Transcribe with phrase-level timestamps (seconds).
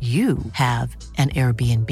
[0.00, 1.90] you have an Airbnb.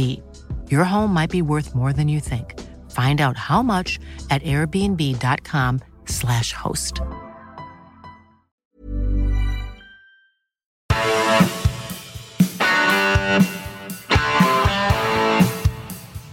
[0.71, 2.59] Your home might be worth more than you think.
[2.91, 3.99] Find out how much
[4.31, 7.03] at airbnb.com/slash host.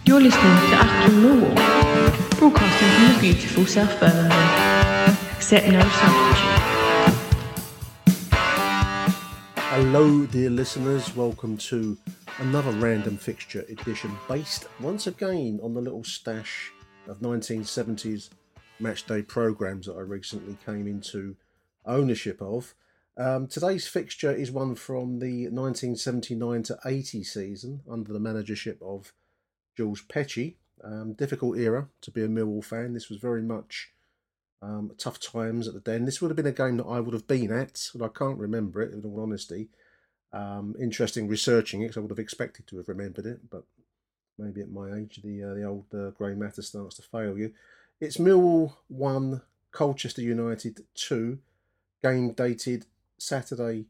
[0.06, 1.54] You're listening to Acton Law,
[2.38, 5.72] broadcasting from the beautiful South Bermondsey.
[5.72, 6.55] No substitute.
[9.78, 11.14] Hello, dear listeners.
[11.18, 11.98] Welcome to
[12.40, 16.72] another random fixture edition based once again on the little stash
[17.10, 18.30] of 1970s
[18.82, 21.36] matchday programs that I recently came into
[21.86, 22.74] ownership of.
[23.18, 29.12] Um, today's fixture is one from the 1979 to 80 season under the managership of
[29.76, 30.56] George Petchey.
[30.86, 32.94] Um, difficult era to be a Millwall fan.
[32.94, 33.92] This was very much
[34.66, 36.06] um, tough times at the den.
[36.06, 38.40] This would have been a game that I would have been at, but I can't
[38.40, 39.70] remember it in all honesty.
[40.34, 43.64] Um, interesting researching it because I would have expected to have remembered it, but
[44.38, 47.54] maybe at my age the uh, the old uh, grey matter starts to fail you.
[48.02, 51.40] It's Millwall one, Colchester United two,
[52.04, 52.88] game dated
[53.18, 53.86] Saturday,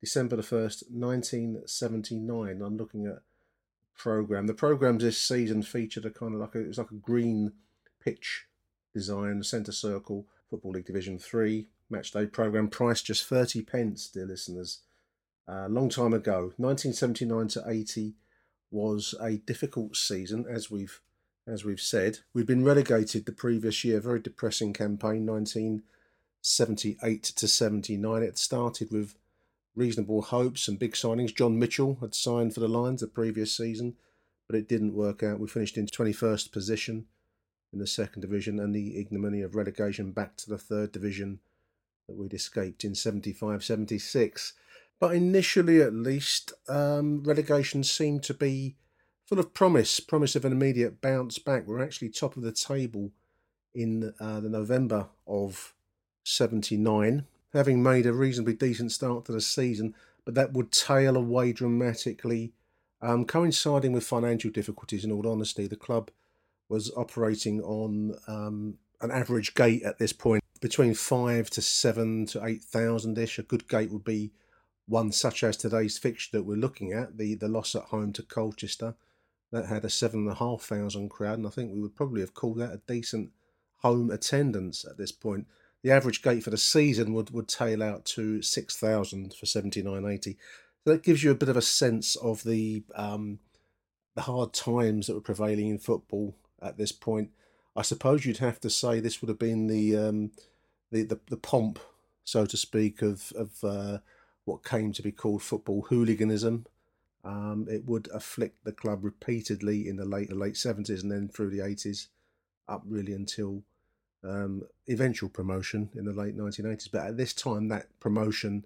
[0.00, 2.60] December the first, nineteen seventy nine.
[2.62, 3.22] I'm looking at
[3.96, 4.46] program.
[4.46, 7.52] The programs this season featured a kind of like a it was like a green
[8.04, 8.46] pitch
[8.96, 12.68] design, centre circle, Football League Division Three match day program.
[12.68, 14.80] Price just thirty pence, dear listeners.
[15.46, 18.14] A uh, long time ago, 1979 to 80
[18.70, 21.02] was a difficult season, as we've
[21.46, 22.20] as we've said.
[22.32, 28.22] We'd been relegated the previous year, very depressing campaign, 1978 to 79.
[28.22, 29.14] It started with
[29.76, 31.36] reasonable hopes and big signings.
[31.36, 33.96] John Mitchell had signed for the Lions the previous season,
[34.48, 35.38] but it didn't work out.
[35.38, 37.06] We finished in 21st position
[37.76, 41.40] in the second division and the ignominy of relegation back to the third division
[42.08, 44.54] that we'd escaped in 75 76.
[44.98, 48.76] But initially, at least, um, relegation seemed to be
[49.26, 51.66] full of promise, promise of an immediate bounce back.
[51.66, 53.10] We're actually top of the table
[53.74, 55.74] in uh, the November of
[56.24, 59.94] 79, having made a reasonably decent start to the season,
[60.24, 62.54] but that would tail away dramatically,
[63.02, 65.04] um, coinciding with financial difficulties.
[65.04, 66.10] In all honesty, the club
[66.68, 72.44] was operating on um, an average gate at this point between five to seven to
[72.44, 73.38] eight thousand ish.
[73.38, 74.32] A good gate would be
[74.86, 78.22] one such as today's fixture that we're looking at, the, the loss at home to
[78.22, 78.94] Colchester,
[79.52, 82.20] that had a seven and a half thousand crowd, and I think we would probably
[82.20, 83.30] have called that a decent
[83.78, 85.46] home attendance at this point.
[85.82, 89.82] The average gate for the season would, would tail out to six thousand for seventy
[89.82, 90.36] nine eighty.
[90.84, 93.40] So that gives you a bit of a sense of the um,
[94.14, 97.30] the hard times that were prevailing in football at this point.
[97.74, 100.32] I suppose you'd have to say this would have been the um,
[100.90, 101.78] the, the, the pomp,
[102.24, 103.98] so to speak, of of uh,
[104.44, 106.66] what came to be called football hooliganism.
[107.24, 111.50] Um, it would afflict the club repeatedly in the late late 70s and then through
[111.50, 112.06] the 80s,
[112.68, 113.64] up really until
[114.22, 116.88] um, eventual promotion in the late 1980s.
[116.90, 118.64] But at this time, that promotion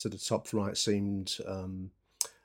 [0.00, 1.90] to the top flight seemed um,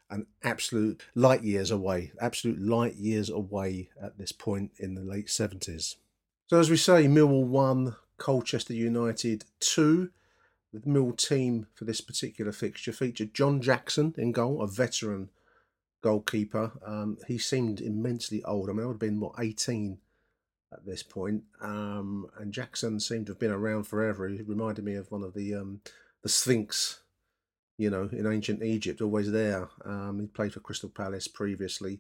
[0.10, 5.28] an absolute light years away, absolute light years away at this point in the late
[5.28, 5.96] 70s.
[6.48, 10.10] So, as we say, Millwall 1, Colchester United 2.
[10.74, 15.30] The Mill team for this particular fixture featured John Jackson in goal, a veteran
[16.02, 16.74] goalkeeper.
[16.86, 18.70] Um, he seemed immensely old.
[18.70, 19.98] I mean, I would have been, what, 18
[20.74, 21.44] at this point.
[21.62, 24.28] Um, and Jackson seemed to have been around forever.
[24.28, 25.82] He reminded me of one of the um,
[26.24, 27.00] the Sphinx,
[27.78, 29.70] you know, in ancient Egypt, always there.
[29.86, 32.00] Um, he played for Crystal Palace previously.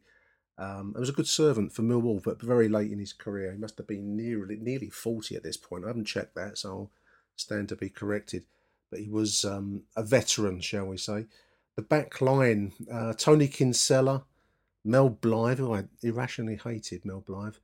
[0.57, 3.51] Um, was a good servant for Millwall, but very late in his career.
[3.51, 5.85] He must have been nearly nearly 40 at this point.
[5.85, 6.91] I haven't checked that, so I'll
[7.35, 8.43] stand to be corrected
[8.89, 11.25] but he was um, a veteran, shall we say.
[11.75, 14.25] The back line, uh, Tony Kinsella,
[14.83, 17.55] Mel Blythe, who I irrationally hated Mel Blythe,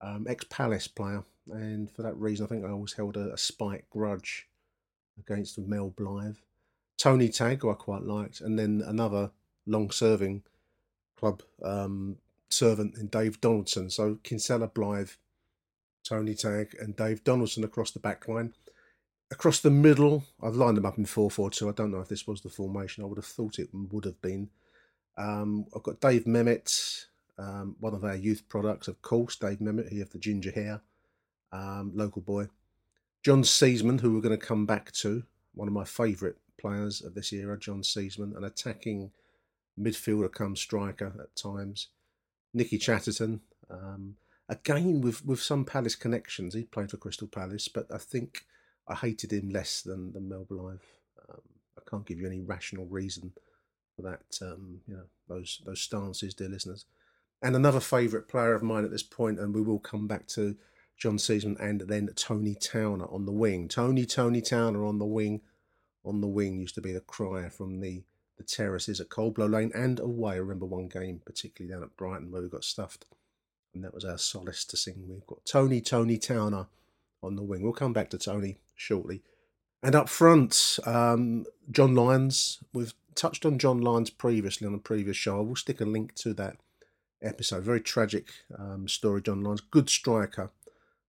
[0.00, 3.38] um, ex Palace player, and for that reason, I think I always held a, a
[3.38, 4.48] spite grudge
[5.18, 6.36] against Mel Blythe.
[6.98, 9.30] Tony Tagg, who I quite liked, and then another
[9.66, 10.42] long serving
[11.16, 12.16] club um,
[12.48, 13.90] servant in Dave Donaldson.
[13.90, 15.10] So Kinsella Blythe,
[16.04, 18.54] Tony Tagg, and Dave Donaldson across the back line.
[19.30, 21.68] Across the middle, I've lined them up in 4 4 2.
[21.68, 23.02] I don't know if this was the formation.
[23.02, 24.50] I would have thought it would have been.
[25.18, 27.06] Um, I've got Dave Mehmet,
[27.38, 29.36] um, one of our youth products, of course.
[29.36, 30.80] Dave Mehmet, he have the ginger hair,
[31.52, 32.48] um, local boy.
[33.24, 37.14] John Seasman, who we're going to come back to, one of my favourite players of
[37.14, 39.10] this era, John Seasman, an attacking
[39.78, 41.88] midfielder come striker at times.
[42.54, 44.16] Nicky Chatterton, um,
[44.48, 46.54] again with, with some Palace connections.
[46.54, 48.46] He played for Crystal Palace, but I think
[48.88, 50.78] I hated him less than, than Mel Blythe.
[51.28, 51.40] Um,
[51.76, 53.32] I can't give you any rational reason
[53.94, 54.38] for that.
[54.40, 56.86] Um, you know those those stances, dear listeners.
[57.42, 60.56] And another favourite player of mine at this point, and we will come back to
[60.96, 63.68] John Seasman and then Tony Towner on the wing.
[63.68, 65.42] Tony Tony Towner on the wing,
[66.06, 68.04] on the wing used to be the crier from the
[68.36, 70.34] the terraces at Coldblow Lane and away.
[70.34, 73.06] I remember one game, particularly down at Brighton, where we got stuffed,
[73.74, 75.06] and that was our solace to sing.
[75.08, 76.66] We've got Tony Tony Towner
[77.22, 77.62] on the wing.
[77.62, 79.22] We'll come back to Tony shortly.
[79.82, 82.58] And up front, um, John Lyons.
[82.72, 85.38] We've touched on John Lyons previously on a previous show.
[85.38, 86.56] I will stick a link to that
[87.22, 87.62] episode.
[87.62, 88.28] Very tragic
[88.58, 89.60] um, story, John Lyons.
[89.60, 90.50] Good striker.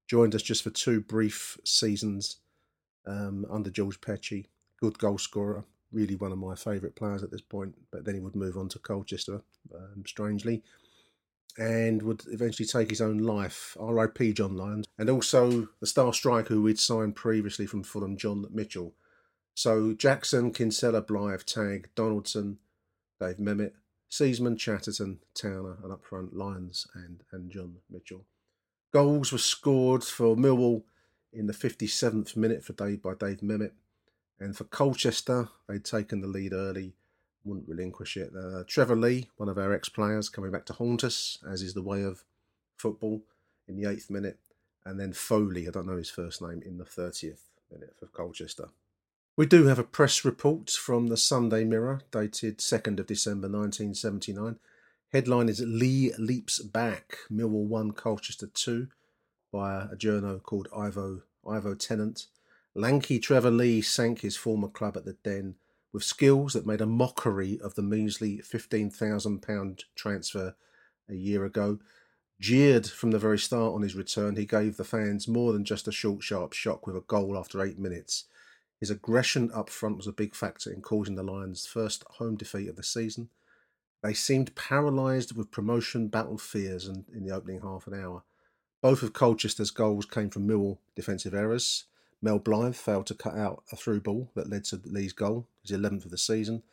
[0.08, 2.38] Joined us just for two brief seasons
[3.06, 4.46] um, under George Petchey.
[4.80, 5.64] Good goal scorer.
[5.92, 7.76] Really one of my favourite players at this point.
[7.92, 9.42] But then he would move on to Colchester,
[9.74, 10.64] um, strangely
[11.58, 13.76] and would eventually take his own life.
[13.80, 14.34] R.I.P.
[14.34, 18.94] John Lyons, and also the star striker who we'd signed previously from Fulham, John Mitchell.
[19.56, 22.60] So Jackson, Kinsella, Blythe, Tagg, Donaldson,
[23.20, 23.74] Dave Mehmet,
[24.08, 28.26] Seasman, Chatterton, Towner, and up front Lyons and, and John Mitchell.
[28.94, 30.84] Goals were scored for Millwall
[31.34, 33.72] in the 57th minute for Dave by Dave Mehmet,
[34.40, 36.94] and for Colchester they'd taken the lead early
[37.48, 38.32] wouldn't relinquish it.
[38.36, 41.74] Uh, Trevor Lee, one of our ex players, coming back to haunt us, as is
[41.74, 42.24] the way of
[42.76, 43.24] football,
[43.68, 44.38] in the eighth minute.
[44.86, 47.40] And then Foley, I don't know his first name, in the 30th
[47.72, 48.70] minute for Colchester.
[49.36, 54.58] We do have a press report from the Sunday Mirror, dated 2nd of December 1979.
[55.14, 58.88] Headline is Lee Leaps Back, Millwall 1, Colchester 2,
[59.52, 62.26] by a journo called Ivo, Ivo Tennant.
[62.78, 65.56] Lanky Trevor Lee sank his former club at the Den
[65.92, 70.56] with skills that made a mockery of the measly £15,000 transfer
[71.10, 71.80] a year ago.
[72.40, 75.88] Jeered from the very start on his return, he gave the fans more than just
[75.88, 78.26] a short, sharp shock with a goal after eight minutes.
[78.80, 82.70] His aggression up front was a big factor in causing the Lions' first home defeat
[82.70, 83.30] of the season.
[84.04, 88.22] They seemed paralysed with promotion battle fears in, in the opening half an hour.
[88.84, 91.86] Both of Colchester's goals came from Millwall defensive errors.
[92.22, 95.78] Mel Blythe failed to cut out a through ball that led to Lee's goal, his
[95.78, 96.64] 11th of the season.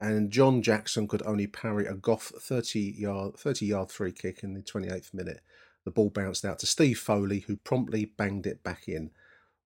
[0.00, 4.54] And John Jackson could only parry a Gough 30 yard, 30 yard free kick in
[4.54, 5.40] the 28th minute.
[5.84, 9.10] The ball bounced out to Steve Foley, who promptly banged it back in.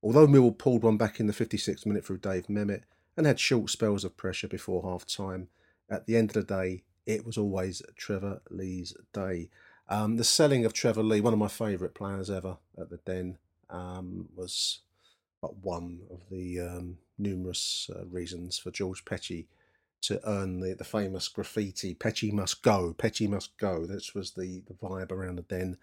[0.02, 2.82] Although Mill pulled one back in the 56th minute through Dave Mehmet
[3.16, 5.48] and had short spells of pressure before half time,
[5.90, 9.48] at the end of the day, it was always Trevor Lee's day.
[9.88, 13.38] Um, the selling of Trevor Lee, one of my favourite players ever at the Den,
[13.70, 14.80] um, was
[15.40, 19.46] but one of the um, numerous uh, reasons for George Petchey
[20.02, 23.86] to earn the, the famous graffiti Petchey must go, Petchey must go.
[23.86, 25.76] This was the, the vibe around the den,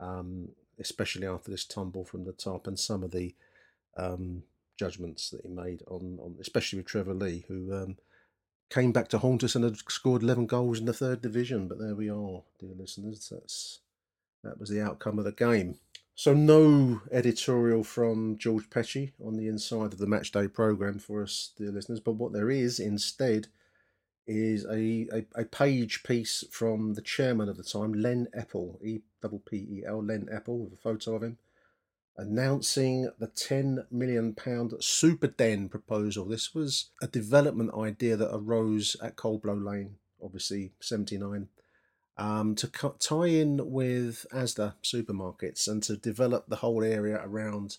[0.00, 3.34] um, especially after this tumble from the top and some of the
[3.96, 4.42] um,
[4.76, 7.96] judgments that he made on, on especially with Trevor Lee, who um,
[8.70, 11.68] came back to haunt us and had scored 11 goals in the third division.
[11.68, 13.28] But there we are, dear listeners.
[13.30, 13.80] That's
[14.42, 15.76] that was the outcome of the game.
[16.16, 21.50] So no editorial from George Petchey on the inside of the matchday program for us,
[21.58, 21.98] dear listeners.
[21.98, 23.48] But what there is instead
[24.24, 29.00] is a, a, a page piece from the chairman of the time, Len Eppel, E
[29.20, 31.38] double P E L, Len Eppel, with a photo of him,
[32.16, 36.26] announcing the ten million pound Super Den proposal.
[36.26, 41.48] This was a development idea that arose at Coldblow Lane, obviously seventy nine
[42.16, 42.68] um, to
[42.98, 47.78] tie in with Asda supermarkets and to develop the whole area around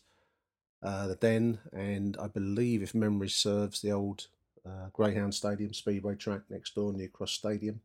[0.83, 4.27] uh, the Den and I believe, if memory serves, the old
[4.65, 7.81] uh, Greyhound Stadium Speedway track next door, New Cross Stadium,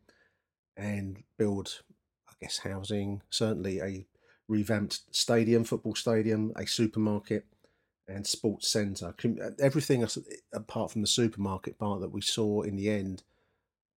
[0.76, 1.82] and build,
[2.28, 4.06] I guess, housing, certainly a
[4.48, 7.46] revamped stadium, football stadium, a supermarket,
[8.08, 9.14] and sports centre.
[9.60, 10.06] Everything
[10.52, 13.22] apart from the supermarket part that we saw in the end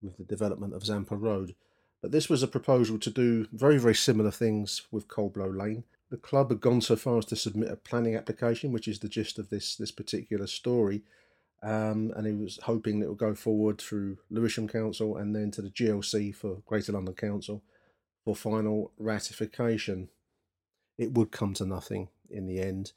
[0.01, 1.55] with the development of Zampa Road.
[2.03, 5.85] But this was a proposal to do very, very similar things with Coldblow Lane.
[6.09, 9.07] The club had gone so far as to submit a planning application, which is the
[9.07, 11.03] gist of this this particular story.
[11.63, 15.49] Um, and he was hoping that it would go forward through Lewisham Council and then
[15.51, 17.63] to the GLC for Greater London Council
[18.25, 20.09] for final ratification.
[20.97, 22.91] It would come to nothing in the end.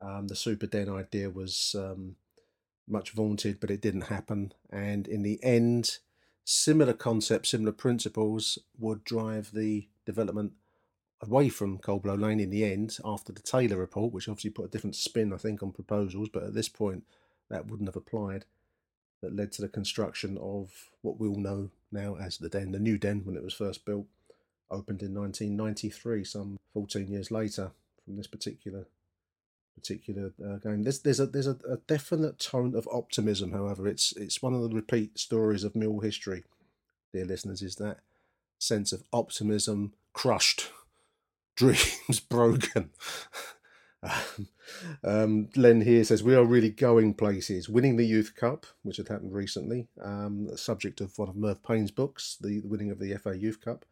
[0.00, 2.14] Um, the Super Den idea was um,
[2.86, 4.54] much vaunted, but it didn't happen.
[4.70, 5.98] And in the end,
[6.44, 10.52] similar concepts, similar principles would drive the development
[11.22, 14.68] away from Coldblow Lane in the end after the Taylor report, which obviously put a
[14.68, 16.28] different spin, I think, on proposals.
[16.28, 17.04] But at this point,
[17.48, 18.44] that wouldn't have applied.
[19.22, 22.78] That led to the construction of what we all know now as the Den, the
[22.78, 24.06] new Den when it was first built,
[24.70, 27.70] opened in 1993, some 14 years later
[28.04, 28.86] from this particular
[29.74, 30.82] particular uh, game.
[30.82, 33.52] There's there's a there's a, a, definite tone of optimism.
[33.52, 36.44] However, it's it's one of the repeat stories of Mill history,
[37.12, 37.62] dear listeners.
[37.62, 37.98] Is that
[38.58, 40.70] sense of optimism crushed,
[41.56, 42.90] dreams broken.
[45.04, 47.68] um, Len here says we are really going places.
[47.68, 51.90] Winning the Youth Cup, which had happened recently, um, subject of one of Merv Payne's
[51.90, 53.84] books, the, the winning of the FA Youth Cup.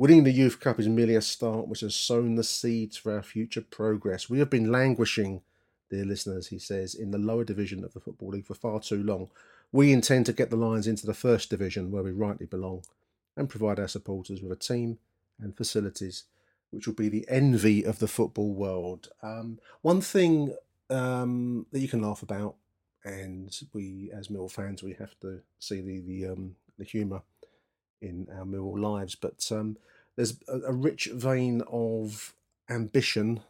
[0.00, 3.22] Winning the Youth Cup is merely a start which has sown the seeds for our
[3.22, 4.30] future progress.
[4.30, 5.42] We have been languishing,
[5.90, 9.02] dear listeners, he says, in the lower division of the Football League for far too
[9.02, 9.28] long.
[9.72, 12.84] We intend to get the Lions into the first division where we rightly belong
[13.36, 14.96] and provide our supporters with a team
[15.38, 16.24] and facilities
[16.70, 19.10] which will be the envy of the football world.
[19.22, 20.56] Um, one thing
[20.88, 22.54] um, that you can laugh about,
[23.04, 27.20] and we as Mill fans, we have to see the the, um, the humour
[28.00, 29.14] in our Millwall lives.
[29.14, 29.76] But um,
[30.16, 32.34] there's a, a, rich vein of
[32.68, 33.40] ambition,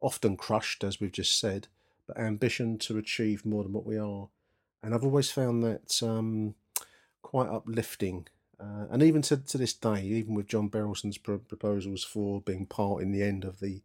[0.00, 1.68] often crushed, as we've just said,
[2.06, 4.28] but ambition to achieve more than what we are.
[4.82, 6.54] And I've always found that um,
[7.22, 8.26] quite uplifting.
[8.58, 12.66] Uh, and even to, to this day, even with John Berylson's pro- proposals for being
[12.66, 13.82] part in the end of the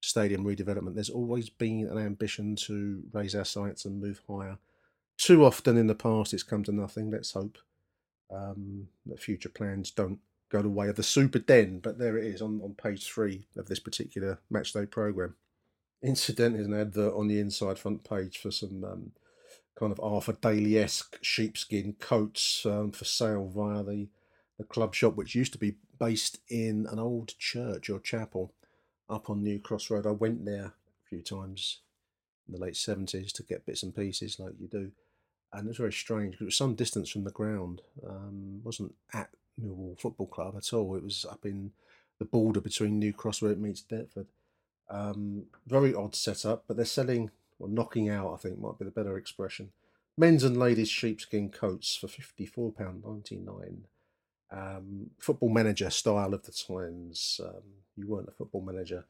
[0.00, 4.58] stadium redevelopment, there's always been an ambition to raise our sights and move higher.
[5.16, 7.10] Too often in the past, it's come to nothing.
[7.10, 7.58] Let's hope
[8.32, 10.18] um, that future plans don't
[10.50, 11.80] go the way of the Super Den.
[11.80, 15.36] But there it is on, on page three of this particular matchday program.
[16.02, 19.12] Incident is an advert on the inside front page for some um,
[19.78, 24.08] kind of Arthur Daley esque sheepskin coats um, for sale via the,
[24.58, 28.52] the club shop, which used to be based in an old church or chapel
[29.08, 30.06] up on New Cross Road.
[30.06, 31.80] I went there a few times
[32.48, 34.90] in the late 70s to get bits and pieces like you do
[35.52, 37.82] and it was very strange because it was some distance from the ground.
[38.08, 39.30] Um, wasn't at
[39.60, 40.96] Millwall Football Club at all.
[40.96, 41.72] It was up in
[42.18, 44.26] the border between New Cross where it meets Deptford.
[44.88, 48.34] Um, very odd setup, but they're selling or knocking out.
[48.34, 49.70] I think might be the better expression.
[50.16, 53.86] Men's and ladies' sheepskin coats for fifty four pound ninety nine.
[54.50, 57.40] Um, football manager style of the times.
[57.42, 57.62] Um,
[57.96, 59.06] you weren't a football manager,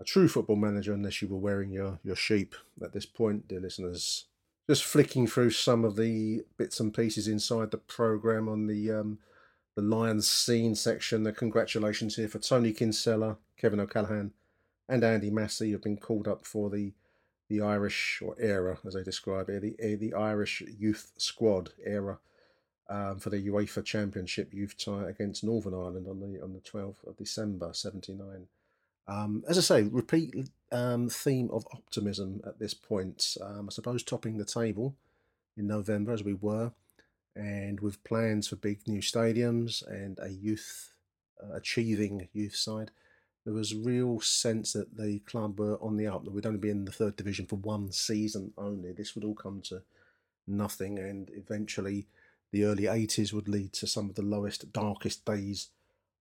[0.00, 2.54] a true football manager, unless you were wearing your your sheep.
[2.82, 4.24] At this point, dear listeners,
[4.68, 9.18] just flicking through some of the bits and pieces inside the program on the um,
[9.74, 11.22] the Lions scene section.
[11.22, 14.32] The congratulations here for Tony Kinsella, Kevin O'Callaghan,
[14.88, 16.92] and Andy Massey have been called up for the
[17.48, 22.18] the Irish or era, as they describe it, the eh, the Irish youth squad era
[22.88, 27.04] um, for the UEFA Championship youth tie against Northern Ireland on the on the twelfth
[27.06, 28.46] of December seventy nine.
[29.06, 30.34] Um, as I say, repeat
[30.72, 33.36] um, theme of optimism at this point.
[33.40, 34.96] Um, I suppose topping the table
[35.56, 36.72] in November as we were,
[37.36, 40.92] and with plans for big new stadiums and a youth
[41.42, 42.90] uh, achieving youth side,
[43.44, 46.24] there was real sense that the club were on the up.
[46.24, 48.92] That we'd only be in the third division for one season only.
[48.92, 49.82] This would all come to
[50.46, 52.06] nothing, and eventually,
[52.52, 55.68] the early '80s would lead to some of the lowest, darkest days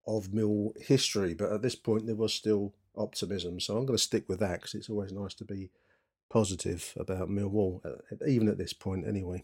[0.06, 1.34] of Mill history.
[1.34, 3.60] But at this point, there was still optimism.
[3.60, 5.70] So I'm going to stick with that because it's always nice to be
[6.30, 7.82] positive about Millwall,
[8.28, 9.44] even at this point, anyway.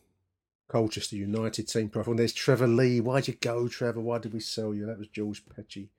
[0.67, 2.15] Colchester United team profile.
[2.15, 2.99] There's Trevor Lee.
[2.99, 4.01] Why'd you go, Trevor?
[4.01, 4.85] Why did we sell you?
[4.85, 5.89] That was George Petchey.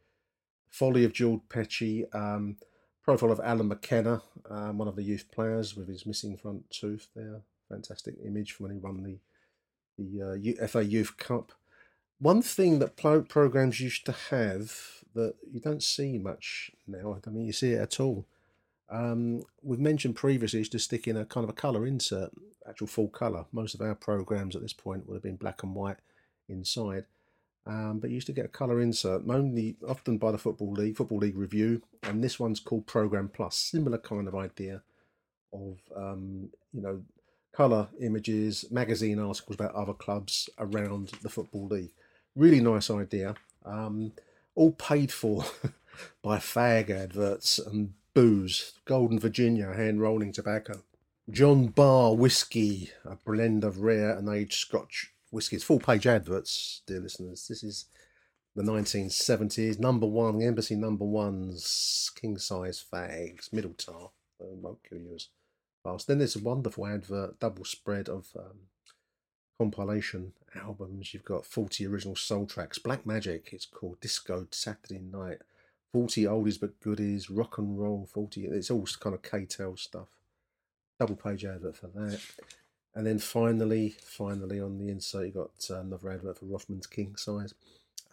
[0.69, 2.13] Folly of George Petchey.
[2.15, 2.57] Um,
[3.03, 7.09] profile of Alan McKenna, um, one of the youth players with his missing front tooth
[7.17, 7.41] there.
[7.69, 9.19] Fantastic image from when he won the
[9.99, 11.53] the uh, FA Youth Cup.
[12.21, 17.19] One thing that pro- programs used to have that you don't see much now.
[17.27, 18.27] I mean, you see it at all.
[18.91, 22.31] Um, we've mentioned previously is to stick in a kind of a colour insert,
[22.69, 23.47] actual full colour.
[23.53, 25.99] Most of our programs at this point would have been black and white
[26.49, 27.07] inside,
[27.67, 30.97] um, but you used to get a colour insert, mainly often by the Football League,
[30.97, 33.57] Football League Review, and this one's called Program Plus.
[33.57, 34.83] Similar kind of idea
[35.53, 37.03] of um, you know
[37.53, 41.93] colour images, magazine articles about other clubs around the Football League.
[42.37, 43.35] Really nice idea.
[43.65, 44.13] Um,
[44.55, 45.45] all paid for
[46.23, 50.83] by fag adverts and booze, Golden Virginia hand rolling tobacco,
[51.31, 55.65] John Barr whiskey, a blend of rare and aged Scotch whiskies.
[55.65, 57.47] Full page adverts, dear listeners.
[57.49, 57.87] This is
[58.57, 59.79] the 1970s.
[59.79, 64.11] Number one, Embassy number ones, king size fags, middle tar.
[64.39, 65.29] won't kill you as
[65.85, 66.07] fast.
[66.09, 68.69] Then there's a wonderful advert, double spread of um,
[69.61, 71.13] compilation albums.
[71.13, 72.79] You've got 40 original soul tracks.
[72.79, 75.43] Black Magic, it's called Disco Saturday Night.
[75.93, 78.47] 40 oldies but goodies, rock and roll 40.
[78.47, 80.09] It's all kind of K-Tel stuff.
[80.99, 82.23] Double page advert for that.
[82.95, 87.17] And then finally, finally on the inside, you've got uh, another advert for Rothman's King
[87.17, 87.53] Size.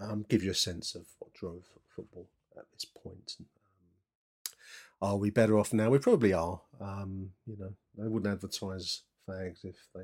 [0.01, 1.63] Um, give you a sense of what drove
[1.95, 2.27] football
[2.57, 3.37] at this point.
[3.39, 3.45] Um,
[5.01, 5.91] are we better off now?
[5.91, 6.59] We probably are.
[6.81, 10.03] Um, you know, they wouldn't advertise fags if they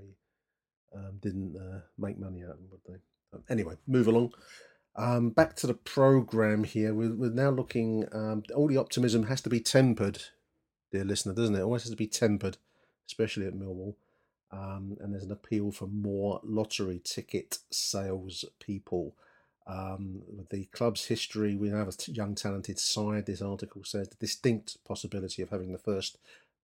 [0.96, 3.00] um, didn't uh, make money out of them, would they?
[3.34, 4.34] Um, anyway, move along.
[4.96, 6.94] Um, back to the program here.
[6.94, 8.06] We're, we're now looking.
[8.12, 10.22] Um, all the optimism has to be tempered,
[10.92, 11.62] dear listener, doesn't it?
[11.62, 12.58] Always has to be tempered,
[13.08, 13.96] especially at Millwall.
[14.52, 19.16] Um, and there's an appeal for more lottery ticket sales people.
[19.66, 23.26] Um, with the club's history, we have a young, talented side.
[23.26, 26.18] This article says the distinct possibility of having the first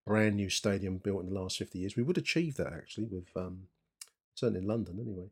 [0.06, 1.96] brand new stadium built in the last 50 years.
[1.96, 3.64] We would achieve that actually, with um,
[4.39, 5.29] certainly in London anyway.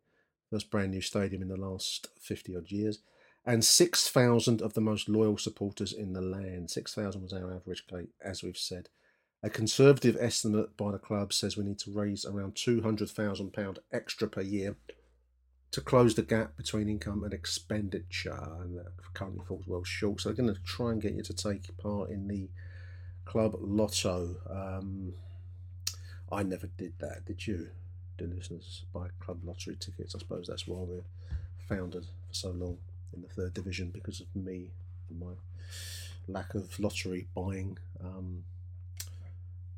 [0.50, 3.00] First brand new stadium in the last 50 odd years.
[3.46, 6.70] And 6,000 of the most loyal supporters in the land.
[6.70, 8.90] 6,000 was our average gate, as we've said.
[9.44, 14.42] A conservative estimate by the club says we need to raise around £200,000 extra per
[14.42, 14.76] year
[15.72, 18.58] to close the gap between income and expenditure.
[18.60, 20.22] And that currently falls well short.
[20.22, 22.50] So they're going to try and get you to take part in the
[23.26, 24.38] club lotto.
[24.50, 25.14] Um,
[26.32, 27.70] I never did that, did you?
[28.18, 30.16] Dear listeners, buy club lottery tickets.
[30.16, 31.04] I suppose that's why we're
[31.68, 32.78] founded for so long
[33.14, 34.72] in the third division because of me
[35.10, 35.34] and my
[36.28, 38.44] lack of lottery buying um,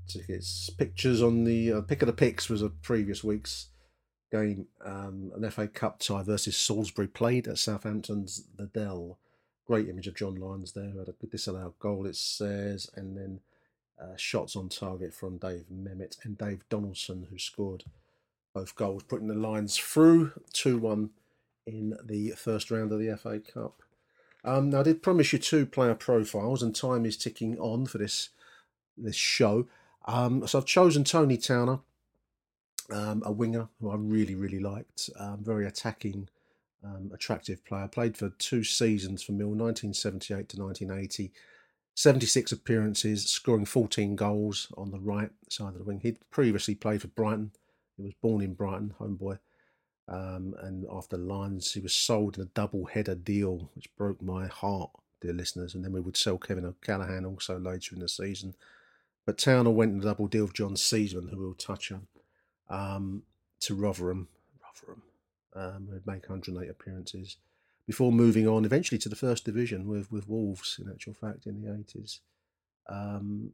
[0.08, 0.70] tickets.
[0.70, 3.68] Pictures on the uh, pick of the picks was a previous week's
[4.32, 9.18] game, um, an FA Cup tie versus Salisbury, played at Southampton's The Dell.
[9.66, 13.40] Great image of John Lyons there, who had a disallowed goal, it says, and then
[14.02, 17.84] uh, shots on target from Dave Mehmet and Dave Donaldson, who scored
[18.60, 21.10] both goals, putting the Lions through 2 1
[21.66, 23.82] in the first round of the FA Cup.
[24.44, 27.98] Um, now, I did promise you two player profiles, and time is ticking on for
[27.98, 28.30] this
[28.98, 29.68] this show.
[30.06, 31.80] Um, so I've chosen Tony Towner,
[32.92, 35.10] um, a winger who I really, really liked.
[35.18, 36.28] Um, very attacking,
[36.84, 37.88] um, attractive player.
[37.88, 41.32] Played for two seasons for Mill, 1978 to 1980.
[41.96, 46.00] 76 appearances, scoring 14 goals on the right side of the wing.
[46.02, 47.52] He'd previously played for Brighton
[48.00, 49.40] he was born in Brighton, homeboy.
[50.08, 54.48] Um, and after Lions, he was sold in a double header deal, which broke my
[54.48, 54.90] heart,
[55.22, 55.76] dear listeners.
[55.76, 58.56] And then we would sell Kevin O'Callaghan also later in the season.
[59.26, 62.08] But Towner went in a double deal with John Seasman, who we'll touch on,
[62.70, 63.24] um,
[63.60, 64.28] to Rotherham.
[64.64, 65.04] Rotherham
[65.56, 67.38] um, would make 108 appearances
[67.86, 71.62] before moving on eventually to the first division with, with Wolves, in actual fact, in
[71.62, 72.20] the 80s.
[72.88, 73.52] Um,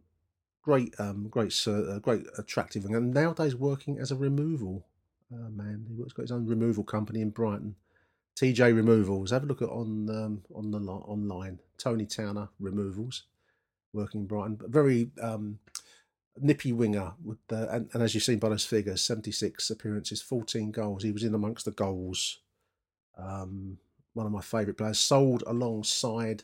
[0.65, 4.83] great, um, great, uh, great, attractive, and nowadays working as a removal
[5.31, 5.85] uh, man.
[5.95, 7.75] He's got his own removal company in Brighton.
[8.35, 9.29] TJ Removals.
[9.29, 11.59] Have a look at on um, on the online.
[11.77, 13.23] Tony Towner Removals,
[13.93, 14.55] working in Brighton.
[14.55, 15.59] But Very um,
[16.41, 20.21] nippy winger with the, and, and, as you've seen by those figures, seventy six appearances,
[20.21, 21.03] fourteen goals.
[21.03, 22.39] He was in amongst the goals.
[23.17, 23.77] Um,
[24.13, 24.97] one of my favourite players.
[24.97, 26.43] Sold alongside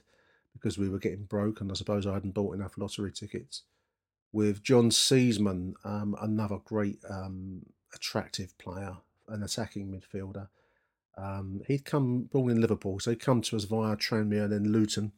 [0.54, 1.72] because we were getting broken.
[1.72, 3.64] I suppose I hadn't bought enough lottery tickets
[4.34, 8.96] with John Seasman, um, another great um, attractive player,
[9.28, 10.48] an attacking midfielder.
[11.18, 14.72] Um, he'd come born in Liverpool, so he'd come to us via Tranmere and then
[14.72, 15.12] Luton.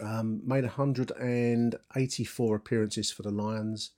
[0.00, 3.92] Um, made 184 appearances for the Lions,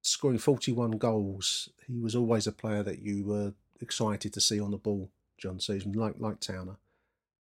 [0.00, 1.68] scoring 41 goals.
[1.86, 5.60] He was always a player that you were excited to see on the ball, John
[5.60, 6.78] Seasman, like like Towner.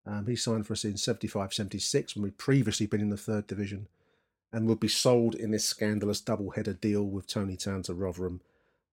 [0.06, 3.48] Um, he signed for us in 75 76 when we'd previously been in the third
[3.48, 3.88] division
[4.54, 8.42] and would be sold in this scandalous double header deal with Tony Town to Rotherham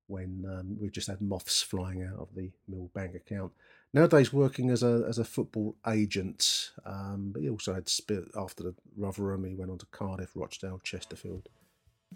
[0.06, 3.52] when um, we just had moths flying out of the Mill bank account.
[3.94, 8.62] Nowadays, working as a as a football agent, um, but he also had spit after
[8.62, 9.44] the Rotherham.
[9.44, 11.48] He went on to Cardiff, Rochdale, Chesterfield,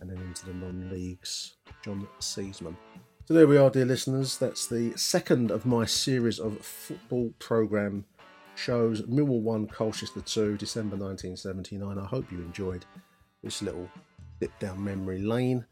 [0.00, 1.54] and then into the non-leagues.
[1.82, 2.76] John Seasman.
[3.24, 4.36] So there we are, dear listeners.
[4.36, 8.04] That's the second of my series of football program
[8.54, 9.02] shows.
[9.02, 11.98] Millwall one, Colchester two, December 1979.
[11.98, 12.84] I hope you enjoyed
[13.42, 13.88] this little
[14.40, 15.64] dip down memory lane.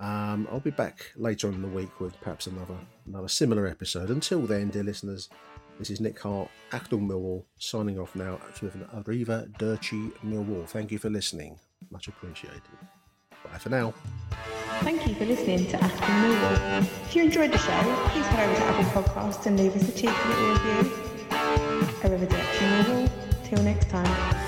[0.00, 4.10] Um, I'll be back later on in the week with perhaps another another similar episode.
[4.10, 5.28] Until then, dear listeners,
[5.78, 10.66] this is Nick Hart, Achtung Millwall, signing off now with an Arriva Dirty Millwall.
[10.66, 11.58] Thank you for listening.
[11.90, 12.62] Much appreciated.
[13.44, 13.94] Bye for now.
[14.80, 16.82] Thank you for listening to Achtung Millwall.
[16.82, 19.92] If you enjoyed the show, please head over to Apple Podcasts and leave us a
[19.92, 20.92] cheeky little review.
[22.02, 23.10] Arrivederci Millwall.
[23.44, 24.47] Till next time.